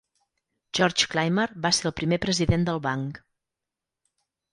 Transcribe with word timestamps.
George 0.77 1.09
Clymer 1.11 1.45
va 1.65 1.71
ser 1.79 1.85
el 1.89 1.93
primer 1.99 2.19
president 2.23 2.65
del 2.71 2.81
banc. 2.87 3.21